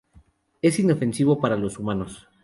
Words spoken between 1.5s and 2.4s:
los humanos